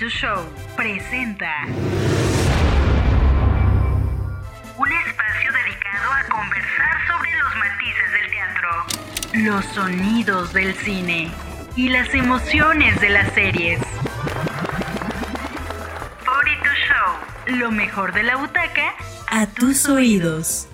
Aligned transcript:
42 0.00 0.12
Show 0.14 0.46
presenta 0.76 1.66
un 4.78 4.88
espacio 5.06 5.52
dedicado 5.52 6.12
a 6.12 6.24
conversar 6.24 7.06
sobre 7.06 7.30
los 7.36 7.54
matices 7.56 8.12
del 8.14 8.30
teatro, 8.30 8.70
los 9.34 9.64
sonidos 9.66 10.52
del 10.54 10.74
cine 10.74 11.30
y 11.76 11.90
las 11.90 12.14
emociones 12.14 12.98
de 13.02 13.10
las 13.10 13.30
series. 13.34 13.78
42 16.24 16.74
Show, 16.88 17.58
lo 17.58 17.70
mejor 17.70 18.14
de 18.14 18.22
la 18.22 18.36
butaca 18.36 18.94
a 19.28 19.46
tus 19.48 19.86
oídos. 19.86 20.66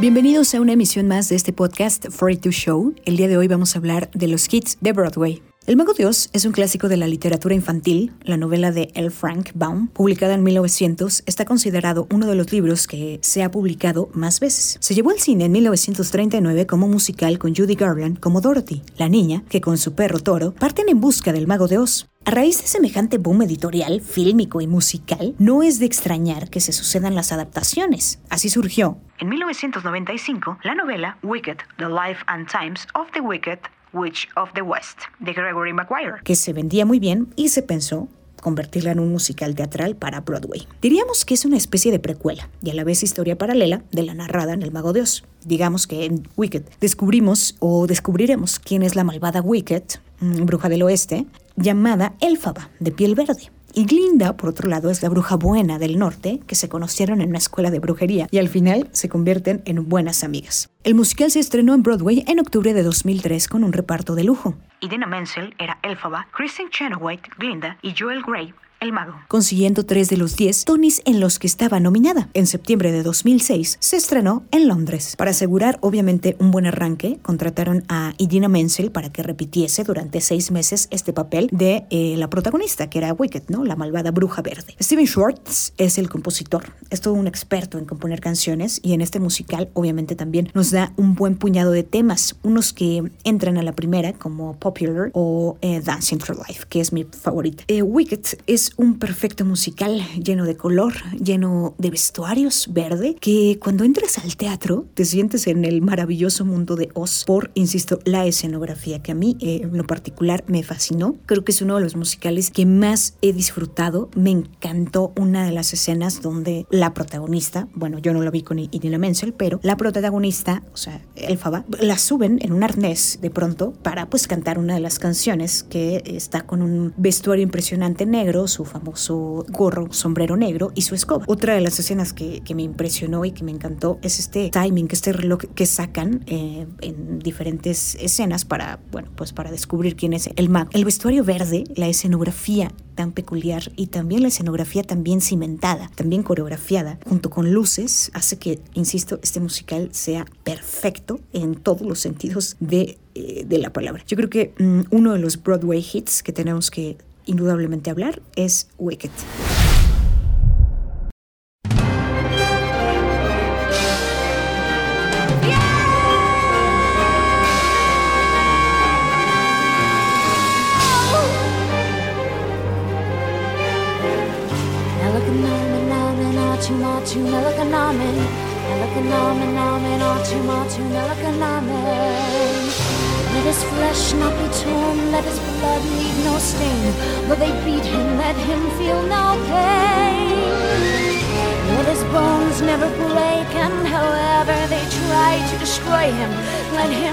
Bienvenidos 0.00 0.54
a 0.54 0.62
una 0.62 0.72
emisión 0.72 1.08
más 1.08 1.28
de 1.28 1.36
este 1.36 1.52
podcast 1.52 2.06
42 2.18 2.54
Show. 2.54 2.94
El 3.04 3.18
día 3.18 3.28
de 3.28 3.36
hoy 3.36 3.48
vamos 3.48 3.74
a 3.74 3.80
hablar 3.80 4.10
de 4.12 4.28
los 4.28 4.50
hits 4.50 4.78
de 4.80 4.92
Broadway. 4.94 5.42
El 5.66 5.76
Mago 5.76 5.92
de 5.92 6.04
Oz 6.04 6.30
es 6.32 6.46
un 6.46 6.52
clásico 6.52 6.88
de 6.88 6.96
la 6.96 7.06
literatura 7.06 7.54
infantil. 7.54 8.12
La 8.24 8.36
novela 8.36 8.72
de 8.72 8.90
L. 8.94 9.10
Frank 9.10 9.50
Baum, 9.54 9.86
publicada 9.86 10.34
en 10.34 10.42
1900, 10.42 11.22
está 11.26 11.44
considerado 11.44 12.08
uno 12.10 12.26
de 12.26 12.34
los 12.34 12.50
libros 12.50 12.88
que 12.88 13.20
se 13.22 13.44
ha 13.44 13.50
publicado 13.52 14.08
más 14.14 14.40
veces. 14.40 14.78
Se 14.80 14.94
llevó 14.94 15.10
al 15.10 15.20
cine 15.20 15.44
en 15.44 15.52
1939 15.52 16.66
como 16.66 16.88
musical 16.88 17.38
con 17.38 17.54
Judy 17.54 17.76
Garland 17.76 18.18
como 18.18 18.40
Dorothy, 18.40 18.82
la 18.96 19.08
niña 19.08 19.44
que 19.48 19.60
con 19.60 19.76
su 19.76 19.94
perro 19.94 20.18
toro 20.18 20.54
parten 20.54 20.88
en 20.88 21.00
busca 21.00 21.32
del 21.32 21.46
Mago 21.46 21.68
de 21.68 21.78
Oz. 21.78 22.08
A 22.24 22.32
raíz 22.32 22.60
de 22.60 22.66
semejante 22.66 23.18
boom 23.18 23.42
editorial, 23.42 24.00
fílmico 24.00 24.60
y 24.60 24.66
musical, 24.66 25.34
no 25.38 25.62
es 25.62 25.78
de 25.78 25.86
extrañar 25.86 26.50
que 26.50 26.60
se 26.60 26.72
sucedan 26.72 27.14
las 27.14 27.32
adaptaciones. 27.32 28.18
Así 28.28 28.48
surgió, 28.48 28.98
en 29.18 29.28
1995, 29.28 30.58
la 30.64 30.74
novela 30.74 31.18
Wicked, 31.22 31.58
The 31.76 31.88
Life 31.88 32.24
and 32.26 32.48
Times 32.50 32.88
of 32.94 33.10
the 33.12 33.20
Wicked 33.20 33.58
Witch 33.92 34.28
of 34.36 34.52
the 34.54 34.62
West, 34.62 35.00
de 35.18 35.32
Gregory 35.32 35.72
Maguire, 35.72 36.22
que 36.24 36.36
se 36.36 36.52
vendía 36.52 36.86
muy 36.86 36.98
bien 36.98 37.28
y 37.36 37.48
se 37.48 37.62
pensó 37.62 38.08
convertirla 38.40 38.92
en 38.92 39.00
un 39.00 39.12
musical 39.12 39.54
teatral 39.54 39.96
para 39.96 40.20
Broadway. 40.20 40.66
Diríamos 40.80 41.24
que 41.24 41.34
es 41.34 41.44
una 41.44 41.56
especie 41.56 41.92
de 41.92 41.98
precuela 41.98 42.48
y 42.62 42.70
a 42.70 42.74
la 42.74 42.84
vez 42.84 43.02
historia 43.02 43.36
paralela 43.36 43.82
de 43.92 44.02
la 44.02 44.14
narrada 44.14 44.54
en 44.54 44.62
El 44.62 44.72
Mago 44.72 44.92
de 44.92 45.02
Oz. 45.02 45.24
Digamos 45.44 45.86
que 45.86 46.06
en 46.06 46.28
Wicked 46.36 46.62
descubrimos 46.80 47.56
o 47.60 47.86
descubriremos 47.86 48.58
quién 48.58 48.82
es 48.82 48.96
la 48.96 49.04
malvada 49.04 49.42
Wicked, 49.42 49.84
mm, 50.20 50.44
bruja 50.46 50.68
del 50.68 50.82
oeste, 50.82 51.26
llamada 51.56 52.14
Elfaba, 52.20 52.70
de 52.80 52.92
piel 52.92 53.14
verde. 53.14 53.50
Y 53.74 53.84
Glinda, 53.84 54.36
por 54.36 54.48
otro 54.48 54.68
lado, 54.68 54.90
es 54.90 55.02
la 55.02 55.08
bruja 55.08 55.36
buena 55.36 55.78
del 55.78 55.98
norte, 55.98 56.40
que 56.46 56.54
se 56.54 56.68
conocieron 56.68 57.20
en 57.20 57.28
una 57.30 57.38
escuela 57.38 57.70
de 57.70 57.78
brujería 57.78 58.26
y 58.30 58.38
al 58.38 58.48
final 58.48 58.88
se 58.92 59.08
convierten 59.08 59.62
en 59.64 59.88
buenas 59.88 60.24
amigas. 60.24 60.70
El 60.82 60.94
musical 60.94 61.30
se 61.30 61.40
estrenó 61.40 61.74
en 61.74 61.82
Broadway 61.82 62.24
en 62.26 62.40
octubre 62.40 62.74
de 62.74 62.82
2003 62.82 63.48
con 63.48 63.64
un 63.64 63.72
reparto 63.72 64.14
de 64.14 64.24
lujo. 64.24 64.54
Idina 64.80 65.06
Menzel 65.06 65.54
era 65.58 65.78
Elphaba, 65.82 66.26
Kristen 66.32 66.70
Chenoweth, 66.70 67.28
Glinda 67.38 67.78
y 67.82 67.94
Joel 67.96 68.22
Grey 68.22 68.54
el 68.80 68.92
Mago, 68.92 69.14
consiguiendo 69.28 69.84
tres 69.84 70.08
de 70.08 70.16
los 70.16 70.36
diez 70.36 70.64
Tonys 70.64 71.02
en 71.04 71.20
los 71.20 71.38
que 71.38 71.46
estaba 71.46 71.80
nominada. 71.80 72.30
En 72.32 72.46
septiembre 72.46 72.92
de 72.92 73.02
2006 73.02 73.76
se 73.78 73.96
estrenó 73.96 74.44
en 74.50 74.68
Londres. 74.68 75.16
Para 75.16 75.32
asegurar, 75.32 75.78
obviamente, 75.82 76.36
un 76.38 76.50
buen 76.50 76.66
arranque, 76.66 77.18
contrataron 77.22 77.84
a 77.88 78.14
Idina 78.16 78.48
Menzel 78.48 78.90
para 78.90 79.10
que 79.10 79.22
repitiese 79.22 79.84
durante 79.84 80.20
seis 80.22 80.50
meses 80.50 80.88
este 80.90 81.12
papel 81.12 81.48
de 81.52 81.84
eh, 81.90 82.14
la 82.16 82.30
protagonista, 82.30 82.88
que 82.88 82.98
era 82.98 83.12
Wicked, 83.12 83.44
¿no? 83.48 83.64
La 83.64 83.76
malvada 83.76 84.10
bruja 84.12 84.40
verde. 84.40 84.74
Steven 84.80 85.06
Schwartz 85.06 85.74
es 85.76 85.98
el 85.98 86.08
compositor, 86.08 86.72
es 86.88 87.02
todo 87.02 87.14
un 87.14 87.26
experto 87.26 87.78
en 87.78 87.84
componer 87.84 88.20
canciones 88.20 88.80
y 88.82 88.94
en 88.94 89.02
este 89.02 89.20
musical, 89.20 89.68
obviamente, 89.74 90.16
también 90.16 90.50
nos 90.54 90.70
da 90.70 90.92
un 90.96 91.14
buen 91.14 91.36
puñado 91.36 91.72
de 91.72 91.82
temas, 91.82 92.36
unos 92.42 92.72
que 92.72 93.10
entran 93.24 93.58
a 93.58 93.62
la 93.62 93.72
primera, 93.72 94.14
como 94.14 94.54
Popular 94.54 95.10
o 95.12 95.58
eh, 95.60 95.80
Dancing 95.84 96.18
for 96.18 96.36
Life, 96.48 96.64
que 96.70 96.80
es 96.80 96.92
mi 96.94 97.04
favorita. 97.04 97.64
Eh, 97.68 97.82
Wicked 97.82 98.20
es 98.46 98.69
un 98.76 98.98
perfecto 98.98 99.44
musical 99.44 100.02
lleno 100.22 100.44
de 100.44 100.56
color, 100.56 100.94
lleno 101.18 101.74
de 101.78 101.90
vestuarios 101.90 102.68
verde, 102.72 103.16
que 103.20 103.58
cuando 103.60 103.84
entras 103.84 104.18
al 104.18 104.36
teatro 104.36 104.86
te 104.94 105.04
sientes 105.04 105.46
en 105.46 105.64
el 105.64 105.82
maravilloso 105.82 106.44
mundo 106.44 106.76
de 106.76 106.88
Oz 106.94 107.24
por, 107.24 107.50
insisto, 107.54 107.98
la 108.04 108.26
escenografía 108.26 109.02
que 109.02 109.12
a 109.12 109.14
mí 109.14 109.36
eh, 109.40 109.60
en 109.62 109.76
lo 109.76 109.86
particular 109.86 110.44
me 110.46 110.62
fascinó. 110.62 111.16
Creo 111.26 111.44
que 111.44 111.52
es 111.52 111.62
uno 111.62 111.76
de 111.76 111.82
los 111.82 111.96
musicales 111.96 112.50
que 112.50 112.66
más 112.66 113.14
he 113.22 113.32
disfrutado. 113.32 114.10
Me 114.14 114.30
encantó 114.30 115.12
una 115.16 115.44
de 115.44 115.52
las 115.52 115.72
escenas 115.72 116.22
donde 116.22 116.66
la 116.70 116.94
protagonista, 116.94 117.68
bueno, 117.74 117.98
yo 117.98 118.12
no 118.12 118.22
lo 118.22 118.30
vi 118.30 118.42
con 118.42 118.58
Idina 118.58 118.98
Menzel, 118.98 119.32
pero 119.32 119.60
la 119.62 119.76
protagonista, 119.76 120.62
o 120.72 120.76
sea, 120.76 121.00
Elfaba, 121.16 121.64
la 121.80 121.98
suben 121.98 122.38
en 122.42 122.52
un 122.52 122.62
arnés 122.62 123.18
de 123.20 123.30
pronto 123.30 123.72
para 123.82 124.08
pues 124.08 124.26
cantar 124.26 124.58
una 124.58 124.74
de 124.74 124.80
las 124.80 124.98
canciones 124.98 125.62
que 125.62 126.02
está 126.04 126.42
con 126.42 126.62
un 126.62 126.92
vestuario 126.96 127.42
impresionante 127.42 128.06
negro, 128.06 128.48
su 128.60 128.66
famoso 128.66 129.46
gorro, 129.48 129.90
sombrero 129.90 130.36
negro 130.36 130.70
y 130.74 130.82
su 130.82 130.94
escoba. 130.94 131.24
Otra 131.26 131.54
de 131.54 131.62
las 131.62 131.78
escenas 131.78 132.12
que, 132.12 132.42
me 132.54 132.62
impresionó 132.62 133.24
y 133.24 133.30
que 133.30 133.44
me 133.44 133.52
encantó 133.52 133.98
es 134.02 134.18
este 134.18 134.50
timing, 134.50 134.88
este 134.90 135.12
reloj 135.12 135.44
que 135.54 135.64
sacan 135.64 136.24
eh, 136.26 136.66
en 136.82 137.20
diferentes 137.20 137.94
escenas 137.94 138.44
para, 138.44 138.80
bueno, 138.90 139.08
pues 139.16 139.32
para 139.32 139.50
descubrir 139.50 139.96
quién 139.96 140.12
es 140.12 140.28
el 140.36 140.48
mago. 140.50 140.68
El 140.72 140.84
vestuario 140.84 141.24
verde, 141.24 141.64
la 141.74 141.88
escenografía 141.88 142.70
tan 142.96 143.12
peculiar 143.12 143.72
y 143.76 143.86
también 143.86 144.20
la 144.20 144.28
escenografía 144.28 144.82
también 144.82 145.22
cimentada, 145.22 145.90
también 145.94 146.22
coreografiada, 146.22 146.98
junto 147.08 147.30
con 147.30 147.52
luces, 147.52 148.10
hace 148.12 148.36
que, 148.38 148.58
insisto, 148.74 149.20
este 149.22 149.40
musical 149.40 149.88
sea 149.92 150.26
perfecto 150.44 151.18
en 151.32 151.54
todos 151.54 151.86
los 151.86 151.98
sentidos 151.98 152.56
de, 152.60 152.98
eh, 153.14 153.46
la 153.48 153.72
palabra. 153.72 154.02
Yo 154.06 154.18
creo 154.18 154.28
que 154.28 154.52
mm, 154.58 154.80
uno 154.90 155.14
de 155.14 155.18
los 155.18 155.42
Broadway 155.42 155.82
hits 155.92 156.22
que 156.22 156.32
tenemos 156.32 156.70
que 156.70 156.98
indudablemente 157.30 157.90
hablar 157.90 158.20
es 158.34 158.68
Wicked. 158.78 159.10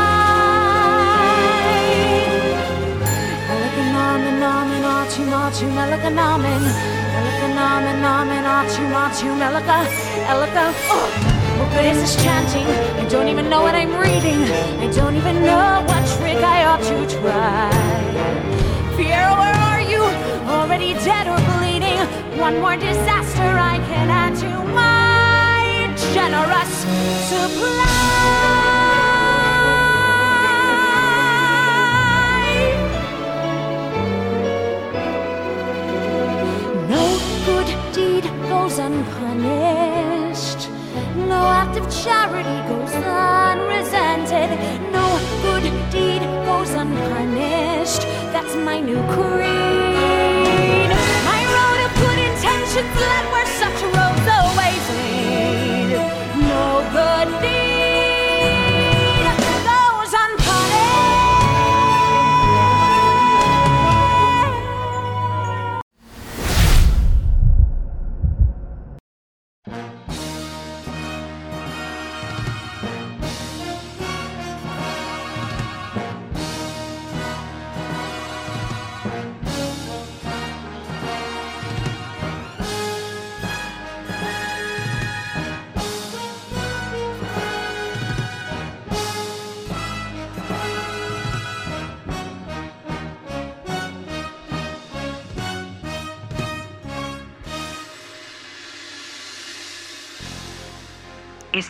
Elikanamen, 3.53 4.39
namen, 4.39 4.83
atu, 4.83 5.21
matu, 5.33 5.65
melakanamen. 5.77 6.63
Elikanamen, 7.17 7.97
namen, 8.01 8.45
atu, 8.45 8.83
matu, 8.93 9.27
melaka, 9.41 9.79
elika, 10.31 10.65
oh. 10.89 11.09
What 11.57 11.69
good 11.73 11.85
is 11.85 11.97
this 12.01 12.15
chanting? 12.23 12.67
I 13.01 13.07
don't 13.09 13.27
even 13.27 13.49
know 13.49 13.61
what 13.61 13.75
I'm 13.75 13.95
reading. 13.95 14.41
I 14.85 14.91
don't 14.91 15.15
even 15.15 15.43
know 15.43 15.83
what 15.87 16.03
trick 16.17 16.41
I 16.43 16.65
ought 16.65 16.83
to 16.91 16.97
try. 17.15 17.71
Fiera, 18.95 19.33
where 19.41 19.57
are 19.69 19.81
you? 19.81 20.03
Already 20.55 20.93
dead 21.05 21.27
or 21.27 21.39
bleeding? 21.49 21.99
One 22.39 22.59
more 22.59 22.75
disaster 22.75 23.49
I 23.73 23.77
can 23.89 24.09
add 24.09 24.35
to 24.41 24.49
my 24.73 25.22
generous 26.11 26.73
supply. 27.29 27.93
No 36.89 37.05
good 37.45 37.69
deed 37.93 38.25
goes 38.49 38.79
unpunished. 38.79 40.61
No 41.15 41.41
act 41.59 41.77
of 41.77 41.85
charity 42.03 42.57
goes 42.67 42.93
unresented. 42.93 44.49
No 44.91 45.05
good 45.41 45.65
deed 45.91 46.21
goes 46.45 46.71
unpunished. 46.73 48.03
That's 48.33 48.55
my 48.55 48.79
new 48.79 49.01
creed. 49.13 50.89
My 51.29 51.41
road 51.55 51.79
of 51.85 51.91
good 52.03 52.19
intentions 52.29 52.95
led 52.99 53.25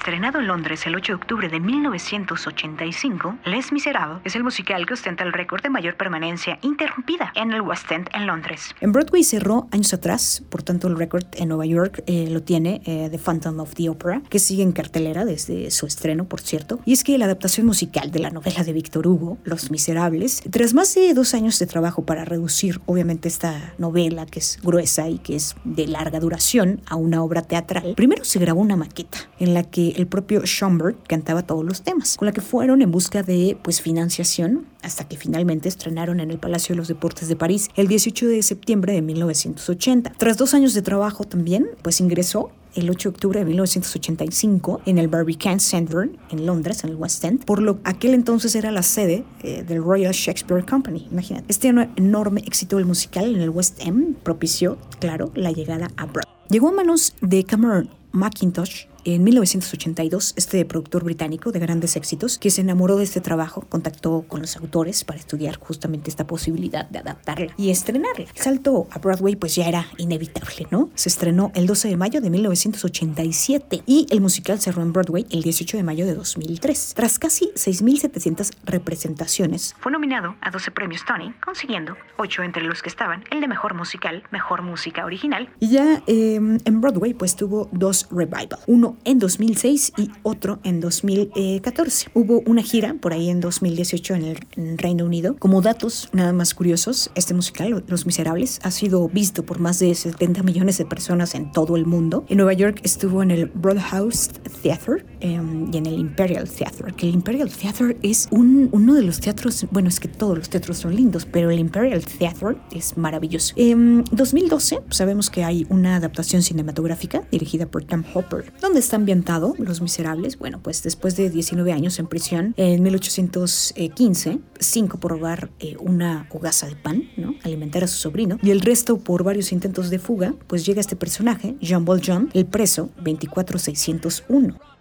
Estrenado 0.04 0.40
en 0.42 0.48
Londres 0.48 0.86
el 0.86 0.96
8 0.96 1.14
de 1.14 1.16
octubre 1.16 1.48
de 1.48 1.62
1985, 1.62 3.38
Les 3.46 3.72
Miserables 3.72 4.22
es 4.26 4.36
el 4.36 4.44
musical 4.44 4.86
que 4.86 4.96
ostenta 4.96 5.24
el 5.24 5.32
récord 5.32 5.64
de 5.64 5.70
mayor 5.70 5.96
permanencia 5.96 6.60
interrumpida 6.62 7.32
en 7.36 7.54
el 7.54 7.62
West 7.62 7.90
End 7.90 8.10
en 8.14 8.28
Londres. 8.28 8.76
En 8.82 8.92
Broadway 8.92 9.24
cerró 9.24 9.70
años 9.72 9.94
atrás, 9.94 10.44
por 10.50 10.62
tanto 10.62 10.90
el 10.90 10.98
récord 10.98 11.24
en 11.36 11.48
Nueva 11.48 11.66
York 11.66 12.04
eh, 12.06 12.28
lo 12.30 12.44
tiene 12.44 12.82
eh, 12.86 13.08
The 13.12 13.18
Phantom 13.18 13.62
of 13.62 13.76
the 13.76 13.88
Opera, 13.88 14.22
que 14.30 14.40
sigue 14.40 14.62
en 14.62 14.74
cartelera 14.74 15.24
desde 15.24 15.72
su 15.72 15.86
estreno, 15.86 16.26
por 16.26 16.42
cierto. 16.42 16.82
Y 16.84 16.92
es 16.92 17.06
que 17.06 17.18
la 17.18 17.24
adaptación 17.24 17.66
musical 17.66 18.12
de 18.12 18.20
la 18.20 18.30
novela 18.30 18.66
de 18.66 18.74
Víctor 18.74 19.08
Hugo, 19.08 19.38
Los 19.46 19.72
Miserables, 19.72 20.44
tras 20.52 20.74
más 20.74 20.94
de 20.96 21.14
dos 21.14 21.34
años 21.34 21.58
de 21.60 21.66
trabajo 21.66 22.04
para 22.04 22.26
reducir, 22.26 22.82
obviamente, 22.88 23.30
esta 23.30 23.74
novela 23.78 24.26
que 24.26 24.40
es 24.40 24.60
gruesa 24.62 25.08
y 25.08 25.20
que 25.20 25.38
es 25.38 25.56
de 25.64 25.88
larga 25.88 26.20
duración 26.20 26.82
a 26.88 26.98
una 26.98 27.24
obra 27.24 27.44
teatral, 27.44 27.94
primero 27.96 28.26
se 28.26 28.40
grabó 28.40 28.60
una 28.60 28.76
maqueta 28.76 29.20
en 29.40 29.54
la 29.54 29.64
que 29.64 29.93
el 29.96 30.08
propio 30.08 30.42
Schomburg 30.46 30.98
cantaba 31.08 31.44
todos 31.44 31.66
los 31.66 31.82
temas, 31.82 32.18
con 32.18 32.26
la 32.26 32.32
que 32.32 32.42
fueron 32.42 32.82
en 32.82 32.92
busca 32.92 33.24
de 33.24 33.58
pues 33.62 33.82
financiación 33.82 34.66
hasta 34.82 35.08
que 35.08 35.18
finalmente 35.18 35.70
estrenaron 35.70 36.20
en 36.20 36.32
el 36.32 36.40
Palacio 36.40 36.74
de 36.74 36.78
los 36.78 36.88
Deportes 36.88 37.28
de 37.28 37.36
París 37.36 37.70
el 37.76 37.88
18 37.88 38.28
de 38.28 38.44
septiembre 38.44 38.94
de 38.94 39.02
1980. 39.02 40.14
Tras 40.18 40.38
dos 40.38 40.54
años 40.54 40.74
de 40.74 40.82
trabajo 40.82 41.24
también, 41.24 41.68
pues 41.82 42.00
ingresó 42.02 42.52
el 42.76 42.90
8 42.90 43.10
de 43.10 43.14
octubre 43.14 43.40
de 43.40 43.46
1985 43.46 44.82
en 44.86 44.98
el 44.98 45.08
Barbican 45.08 45.60
Center 45.60 46.10
en 46.30 46.46
Londres, 46.46 46.84
en 46.84 46.92
el 46.92 46.96
West 46.96 47.24
End, 47.24 47.46
por 47.46 47.62
lo 47.62 47.80
aquel 47.84 48.14
entonces 48.14 48.56
era 48.56 48.72
la 48.72 48.84
sede 48.84 49.24
eh, 49.44 49.64
del 49.64 49.84
Royal 49.84 50.14
Shakespeare 50.14 50.66
Company. 50.66 51.08
Imagínate. 51.12 51.46
Este 51.48 51.68
enorme 51.68 52.42
éxito 52.46 52.78
del 52.78 52.86
musical 52.86 53.36
en 53.36 53.42
el 53.42 53.50
West 53.50 53.80
End 53.80 54.18
propició, 54.18 54.78
claro, 55.00 55.32
la 55.36 55.52
llegada 55.52 55.90
a 55.98 56.06
Broadway. 56.06 56.34
Llegó 56.50 56.70
a 56.70 56.72
manos 56.72 57.14
de 57.22 57.44
Cameron 57.44 57.90
Mackintosh 58.12 58.86
en 59.06 59.24
1982, 59.24 60.34
este 60.38 60.64
productor 60.66 61.04
británico 61.04 61.52
de 61.52 61.60
grandes 61.60 61.96
éxitos, 61.96 62.38
que 62.38 62.50
se 62.50 62.62
enamoró 62.62 62.98
de 62.98 63.04
este 63.04 63.22
trabajo, 63.22 63.66
contactó 63.70 64.24
con 64.28 64.42
los 64.42 64.56
autores 64.58 65.04
para 65.04 65.20
estudiar 65.20 65.58
justamente 65.58 66.10
esta 66.10 66.26
posibilidad 66.26 66.90
de 66.90 67.00
adaptarla 67.00 67.54
y 67.58 67.70
estrenarla. 67.70 68.26
El 68.34 68.42
salto 68.42 68.88
a 68.92 69.00
Broadway 69.00 69.36
pues 69.36 69.56
ya 69.56 69.68
era 69.68 69.88
inevitable, 69.98 70.68
¿no? 70.72 70.90
Se 70.96 71.10
estrenó 71.10 71.52
el 71.56 71.68
12 71.68 71.90
de 71.90 71.98
mayo 71.98 72.22
de 72.22 72.30
1987 72.30 73.84
y 73.86 74.08
el 74.10 74.22
musical 74.22 74.60
cerró 74.60 74.82
en 74.82 74.94
Broadway 74.94 75.26
el 75.32 75.42
18 75.42 75.78
de 75.78 75.84
mayo 75.84 76.06
de 76.06 76.16
2003. 76.16 76.94
Tras 76.96 77.20
casi 77.20 77.52
6.700 77.56 78.52
representaciones, 78.66 79.76
fue 79.80 79.92
nominado 79.92 80.36
a 80.42 80.52
12 80.52 80.72
premios 80.72 81.04
Tony, 81.06 81.34
consiguiendo 81.44 81.96
8 82.18 82.44
entre 82.44 82.64
los 82.64 82.82
que 82.82 82.90
estaban 82.90 83.24
el 83.32 83.42
de 83.42 83.48
Mejor 83.48 83.74
Musical, 83.74 84.24
Mejor 84.32 84.62
Música 84.62 85.06
Original. 85.06 85.50
Y 85.60 85.70
ya 85.70 86.04
em, 86.08 86.58
en 86.64 86.82
Broadway 86.82 87.14
pues 87.14 87.36
tuvo 87.36 87.70
dos 87.72 88.08
revival, 88.12 88.60
uno 88.68 88.93
en 89.04 89.20
2006 89.20 89.94
y 89.98 90.10
otro 90.24 90.60
en 90.64 90.80
2014. 90.80 92.10
Hubo 92.14 92.42
una 92.46 92.62
gira 92.62 92.96
por 93.00 93.14
ahí 93.14 93.30
en 93.30 93.40
2018 93.40 94.16
en 94.16 94.24
el 94.24 94.78
Reino 94.78 95.06
Unido. 95.06 95.36
Como 95.38 95.62
datos 95.62 96.10
nada 96.14 96.34
más 96.34 96.54
curiosos, 96.54 97.12
este 97.16 97.34
musical, 97.34 97.84
Los 97.88 98.06
Miserables, 98.06 98.60
ha 98.64 98.72
sido 98.72 99.08
visto 99.10 99.44
por 99.44 99.60
más 99.60 99.80
de 99.80 99.94
70 99.94 100.44
millones 100.44 100.78
de 100.78 100.86
personas 100.86 101.36
en 101.36 101.52
todo 101.52 101.76
el 101.76 101.86
mundo. 101.86 102.26
En 102.30 102.38
Nueva 102.38 102.54
York 102.54 102.80
estuvo 102.84 103.24
en 103.24 103.32
el 103.32 103.48
Broadhouse 103.48 104.30
Theater 104.62 105.06
em, 105.24 105.74
y 105.74 105.78
en 105.78 105.86
el 105.86 105.98
Imperial 105.98 106.48
Theater, 106.50 106.94
que 106.94 107.08
el 107.08 107.16
Imperial 107.16 107.50
Theater 107.50 107.98
es 108.04 108.28
un, 108.30 108.70
uno 108.72 108.94
de 108.94 109.02
los 109.02 109.20
teatros, 109.20 109.66
bueno, 109.72 109.90
es 109.90 110.00
que 110.00 110.08
todos 110.08 110.38
los 110.38 110.50
teatros 110.50 110.78
son 110.78 110.96
lindos, 110.96 111.26
pero 111.26 111.50
el 111.50 111.60
Imperial 111.60 112.04
Theater 112.06 112.58
es 112.72 112.98
maravilloso. 112.98 113.54
En 113.58 114.04
2012 114.12 114.82
sabemos 114.90 115.30
que 115.30 115.44
hay 115.44 115.66
una 115.70 115.96
adaptación 115.96 116.42
cinematográfica 116.42 117.24
dirigida 117.32 117.66
por 117.66 117.84
Tom 117.86 118.04
Hopper, 118.14 118.54
donde 118.62 118.80
está 118.80 118.98
ambientado 118.98 119.56
Los 119.58 119.82
Miserables? 119.82 120.38
Bueno, 120.38 120.60
pues 120.62 120.84
después 120.84 121.16
de 121.16 121.30
19 121.30 121.72
años 121.72 122.00
en 122.00 122.08
prisión, 122.08 122.54
en 122.58 122.84
1815, 122.84 124.40
cinco 124.60 125.00
por 125.00 125.12
robar 125.12 125.50
eh, 125.60 125.76
una 125.80 126.28
hogaza 126.32 126.68
de 126.68 126.76
pan, 126.76 127.04
¿no? 127.18 127.36
Alimentar 127.44 127.84
a 127.84 127.88
su 127.88 127.98
sobrino, 127.98 128.38
y 128.42 128.52
el 128.52 128.62
resto 128.62 128.98
por 128.98 129.24
varios 129.24 129.52
intentos 129.52 129.90
de 129.90 130.00
fuga, 130.00 130.36
pues 130.48 130.66
llega 130.66 130.82
este 130.82 130.96
personaje, 130.96 131.56
Jean 131.62 131.86
Valjean, 131.86 132.30
el 132.34 132.46
preso 132.46 132.90
24601, 133.04 134.73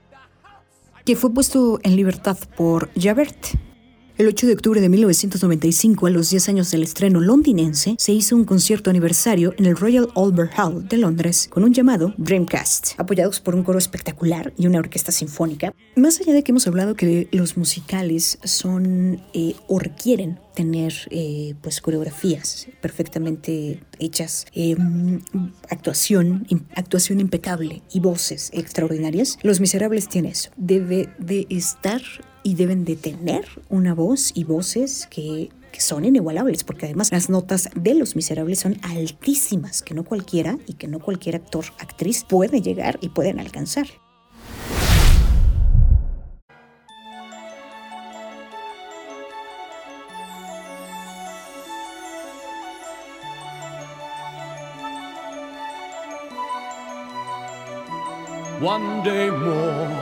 que 1.05 1.17
fue 1.17 1.33
puesto 1.33 1.79
en 1.83 1.97
libertad 1.97 2.39
por 2.57 2.91
Javert, 2.99 3.37
el 4.19 4.29
8 4.29 4.47
de 4.47 4.53
octubre 4.53 4.81
de 4.81 4.89
1995, 4.89 6.07
a 6.07 6.11
los 6.11 6.31
10 6.31 6.49
años 6.51 6.71
del 6.71 6.83
estreno 6.83 7.21
londinense, 7.21 7.97
se 7.99 8.13
hizo 8.13 8.37
un 8.37 8.45
concierto 8.45 8.91
aniversario 8.91 9.55
en 9.59 9.67
el 9.67 9.77
Royal 9.77 10.09
Albert 10.15 10.53
Hall 10.59 10.87
de 10.87 10.99
Londres 10.99 11.49
con 11.51 11.65
un 11.65 11.73
llamado 11.73 12.15
Dreamcast, 12.19 12.99
apoyados 12.99 13.41
por 13.41 13.55
un 13.55 13.63
coro 13.63 13.79
espectacular 13.79 14.53
y 14.57 14.67
una 14.67 14.79
orquesta 14.79 15.13
sinfónica. 15.13 15.73
Más 15.97 16.21
allá 16.21 16.33
de 16.33 16.43
que 16.43 16.53
hemos 16.53 16.67
hablado 16.67 16.95
que 16.95 17.29
los 17.33 17.57
musicales 17.57 18.39
son 18.45 19.23
eh, 19.33 19.55
o 19.67 19.79
requieren 19.79 20.39
tener 20.55 20.93
eh, 21.11 21.55
pues 21.63 21.81
coreografías 21.81 22.67
perfectamente 22.81 23.81
hechas, 23.99 24.47
em, 24.53 25.21
actuación, 25.71 26.47
actuación 26.77 27.21
impecable 27.21 27.83
y 27.93 28.01
voces 28.01 28.51
extraordinarias. 28.53 29.39
Los 29.43 29.61
Miserables 29.61 30.09
tienen 30.09 30.33
eso. 30.33 30.51
Debe 30.57 31.09
de 31.19 31.47
estar 31.51 32.03
y 32.43 32.55
deben 32.55 32.85
de 32.85 32.97
tener 32.97 33.45
una 33.69 33.95
voz 33.95 34.33
y 34.35 34.45
voces 34.45 35.07
que, 35.11 35.51
que 35.73 35.81
son 35.81 36.05
inigualables, 36.05 36.65
porque 36.65 36.87
además 36.87 37.13
las 37.13 37.31
notas 37.31 37.69
de 37.75 37.95
Los 37.95 38.17
Miserables 38.17 38.61
son 38.61 38.79
altísimas, 38.83 39.83
que 39.83 39.95
no 39.95 40.05
cualquiera 40.05 40.59
y 40.67 40.75
que 40.75 40.89
no 40.89 41.01
cualquier 41.01 41.37
actor, 41.37 41.65
actriz 41.79 42.25
puede 42.29 42.61
llegar 42.61 42.99
y 43.01 43.09
pueden 43.09 43.41
alcanzar. 43.41 43.87
One 58.63 59.03
day 59.03 59.29
more. 59.29 60.02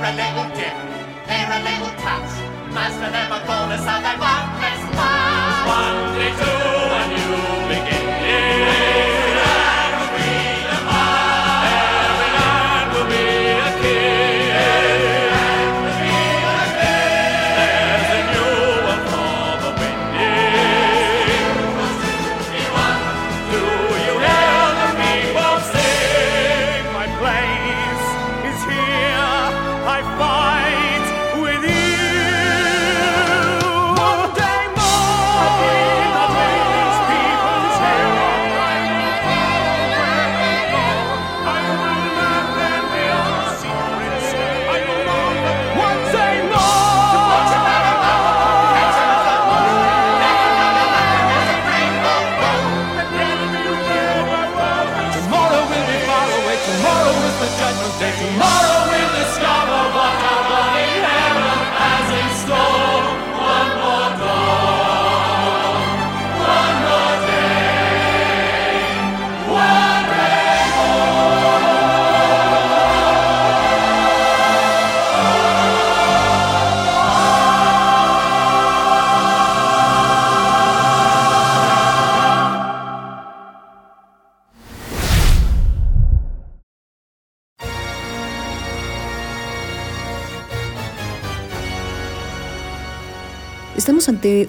Herele 0.00 0.28
ute, 0.42 0.68
herele 1.26 1.74
utat, 1.86 2.26
Master 2.74 3.10
ne 3.10 3.22
bonus, 3.28 3.44
gole 3.46 3.76
să 3.84 3.94
one 4.04 4.12
bani 4.20 4.48
pe 4.60 4.70
One 5.76 6.00
two. 6.38 6.59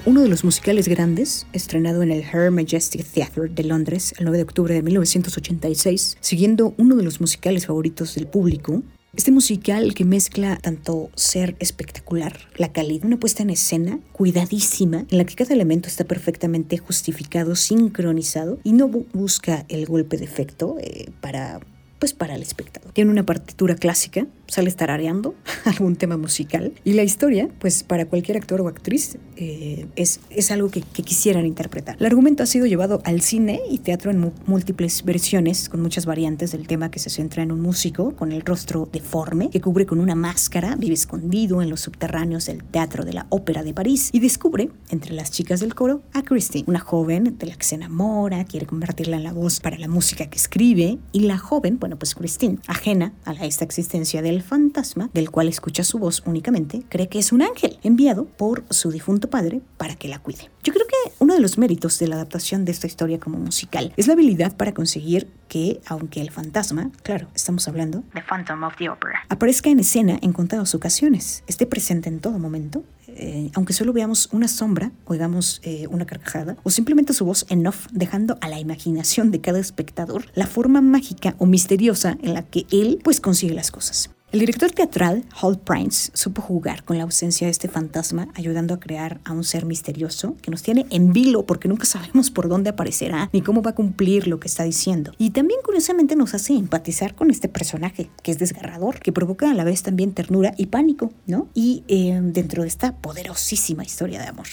Uno 0.05 0.21
de 0.21 0.27
los 0.27 0.43
musicales 0.43 0.89
grandes, 0.89 1.47
estrenado 1.53 2.03
en 2.03 2.11
el 2.11 2.23
Her 2.23 2.51
Majestic 2.51 3.05
Theatre 3.05 3.47
de 3.47 3.63
Londres 3.63 4.13
el 4.17 4.25
9 4.25 4.39
de 4.39 4.43
octubre 4.43 4.73
de 4.73 4.81
1986, 4.81 6.17
siguiendo 6.19 6.73
uno 6.77 6.97
de 6.97 7.03
los 7.03 7.21
musicales 7.21 7.67
favoritos 7.67 8.15
del 8.15 8.27
público. 8.27 8.83
Este 9.15 9.31
musical 9.31 9.93
que 9.93 10.03
mezcla 10.03 10.57
tanto 10.57 11.09
ser 11.15 11.55
espectacular, 11.59 12.37
la 12.57 12.73
calidad, 12.73 13.05
una 13.05 13.17
puesta 13.19 13.43
en 13.43 13.49
escena 13.49 13.99
cuidadísima, 14.11 15.05
en 15.09 15.17
la 15.17 15.23
que 15.25 15.35
cada 15.35 15.53
elemento 15.53 15.87
está 15.87 16.03
perfectamente 16.03 16.77
justificado, 16.77 17.55
sincronizado 17.55 18.59
y 18.65 18.73
no 18.73 18.89
bu- 18.89 19.05
busca 19.13 19.65
el 19.69 19.85
golpe 19.85 20.17
de 20.17 20.25
efecto 20.25 20.75
eh, 20.81 21.09
para 21.21 21.59
pues 22.01 22.13
para 22.13 22.33
el 22.33 22.41
espectador. 22.41 22.91
Tiene 22.93 23.11
una 23.11 23.27
partitura 23.27 23.75
clásica, 23.75 24.25
sale 24.47 24.71
tarareando 24.71 25.35
algún 25.65 25.95
tema 25.95 26.17
musical 26.17 26.73
y 26.83 26.93
la 26.93 27.03
historia, 27.03 27.47
pues 27.59 27.83
para 27.83 28.07
cualquier 28.07 28.37
actor 28.37 28.59
o 28.59 28.67
actriz, 28.67 29.19
eh, 29.37 29.85
es, 29.95 30.19
es 30.31 30.49
algo 30.49 30.71
que, 30.71 30.81
que 30.81 31.03
quisieran 31.03 31.45
interpretar. 31.45 31.97
El 31.99 32.07
argumento 32.07 32.41
ha 32.41 32.47
sido 32.47 32.65
llevado 32.65 33.03
al 33.05 33.21
cine 33.21 33.61
y 33.69 33.77
teatro 33.77 34.09
en 34.09 34.33
múltiples 34.47 35.05
versiones, 35.05 35.69
con 35.69 35.79
muchas 35.83 36.07
variantes 36.07 36.51
del 36.53 36.65
tema 36.65 36.89
que 36.89 36.97
se 36.97 37.11
centra 37.11 37.43
en 37.43 37.51
un 37.51 37.61
músico 37.61 38.15
con 38.15 38.31
el 38.31 38.41
rostro 38.41 38.89
deforme, 38.91 39.51
que 39.51 39.61
cubre 39.61 39.85
con 39.85 39.99
una 39.99 40.15
máscara, 40.15 40.75
vive 40.75 40.95
escondido 40.95 41.61
en 41.61 41.69
los 41.69 41.81
subterráneos 41.81 42.47
del 42.47 42.63
Teatro 42.63 43.05
de 43.05 43.13
la 43.13 43.27
Ópera 43.29 43.61
de 43.61 43.75
París 43.75 44.09
y 44.11 44.21
descubre, 44.21 44.71
entre 44.89 45.13
las 45.13 45.29
chicas 45.29 45.59
del 45.59 45.75
coro, 45.75 46.01
a 46.13 46.23
Christine, 46.23 46.65
una 46.67 46.79
joven 46.79 47.37
de 47.37 47.45
la 47.45 47.55
que 47.55 47.63
se 47.63 47.75
enamora, 47.75 48.43
quiere 48.45 48.65
convertirla 48.65 49.17
en 49.17 49.23
la 49.23 49.33
voz 49.33 49.59
para 49.59 49.77
la 49.77 49.87
música 49.87 50.25
que 50.31 50.39
escribe 50.39 50.97
y 51.11 51.19
la 51.19 51.37
joven, 51.37 51.77
bueno, 51.79 51.90
pues 51.97 52.15
Christine, 52.15 52.59
ajena 52.67 53.13
a 53.25 53.33
esta 53.45 53.65
existencia 53.65 54.21
del 54.21 54.43
fantasma, 54.43 55.09
del 55.13 55.31
cual 55.31 55.47
escucha 55.47 55.83
su 55.83 55.97
voz 55.97 56.21
únicamente, 56.25 56.83
cree 56.89 57.09
que 57.09 57.19
es 57.19 57.31
un 57.31 57.41
ángel 57.41 57.79
enviado 57.83 58.25
por 58.25 58.63
su 58.69 58.91
difunto 58.91 59.29
padre 59.29 59.61
para 59.77 59.95
que 59.95 60.07
la 60.07 60.19
cuide. 60.19 60.50
Yo 60.63 60.73
creo 60.73 60.85
que 60.85 61.13
uno 61.17 61.33
de 61.33 61.39
los 61.39 61.57
méritos 61.57 61.97
de 61.97 62.07
la 62.07 62.15
adaptación 62.15 62.65
de 62.65 62.71
esta 62.71 62.85
historia 62.85 63.19
como 63.19 63.39
musical 63.39 63.93
es 63.97 64.05
la 64.05 64.13
habilidad 64.13 64.55
para 64.55 64.73
conseguir 64.73 65.27
que, 65.47 65.81
aunque 65.87 66.21
el 66.21 66.29
fantasma, 66.29 66.91
claro, 67.01 67.27
estamos 67.33 67.67
hablando 67.67 68.03
The 68.13 68.21
Phantom 68.21 68.63
of 68.63 68.75
the 68.77 68.89
Opera. 68.89 69.21
aparezca 69.29 69.71
en 69.71 69.79
escena 69.79 70.19
en 70.21 70.33
contadas 70.33 70.75
ocasiones, 70.75 71.43
esté 71.47 71.65
presente 71.65 72.09
en 72.09 72.19
todo 72.19 72.37
momento, 72.37 72.83
eh, 73.07 73.49
aunque 73.55 73.73
solo 73.73 73.91
veamos 73.91 74.29
una 74.31 74.47
sombra, 74.47 74.91
oigamos 75.05 75.61
eh, 75.63 75.87
una 75.89 76.05
carcajada, 76.05 76.55
o 76.63 76.69
simplemente 76.69 77.13
su 77.13 77.25
voz 77.25 77.45
en 77.49 77.65
off, 77.65 77.87
dejando 77.91 78.37
a 78.41 78.47
la 78.47 78.59
imaginación 78.59 79.31
de 79.31 79.41
cada 79.41 79.59
espectador 79.59 80.25
la 80.35 80.45
forma 80.45 80.81
mágica 80.81 81.35
o 81.39 81.47
misteriosa 81.47 82.17
en 82.21 82.35
la 82.35 82.43
que 82.43 82.67
él 82.71 82.99
pues 83.03 83.19
consigue 83.19 83.55
las 83.55 83.71
cosas. 83.71 84.11
El 84.31 84.39
director 84.39 84.71
teatral, 84.71 85.25
Hall 85.41 85.59
Prince, 85.59 86.09
supo 86.13 86.41
jugar 86.41 86.85
con 86.85 86.97
la 86.97 87.03
ausencia 87.03 87.47
de 87.47 87.51
este 87.51 87.67
fantasma, 87.67 88.29
ayudando 88.33 88.73
a 88.73 88.79
crear 88.79 89.19
a 89.25 89.33
un 89.33 89.43
ser 89.43 89.65
misterioso 89.65 90.37
que 90.41 90.51
nos 90.51 90.63
tiene 90.63 90.85
en 90.89 91.11
vilo 91.11 91.45
porque 91.45 91.67
nunca 91.67 91.83
sabemos 91.83 92.31
por 92.31 92.47
dónde 92.47 92.69
aparecerá 92.69 93.29
ni 93.33 93.41
cómo 93.41 93.61
va 93.61 93.71
a 93.71 93.75
cumplir 93.75 94.29
lo 94.29 94.39
que 94.39 94.47
está 94.47 94.63
diciendo. 94.63 95.11
Y 95.17 95.31
también 95.31 95.59
curiosamente 95.65 96.15
nos 96.15 96.33
hace 96.33 96.53
empatizar 96.53 97.13
con 97.13 97.29
este 97.29 97.49
personaje 97.49 98.09
que 98.23 98.31
es 98.31 98.39
desgarrador, 98.39 99.01
que 99.01 99.11
provoca 99.11 99.51
a 99.51 99.53
la 99.53 99.65
vez 99.65 99.83
también 99.83 100.13
ternura 100.13 100.53
y 100.55 100.67
pánico, 100.67 101.11
¿no? 101.27 101.49
Y 101.53 101.83
eh, 101.89 102.17
dentro 102.23 102.61
de 102.61 102.69
esta 102.69 102.95
poderosísima 102.95 103.83
historia 103.83 104.21
de 104.21 104.27
amor. 104.27 104.47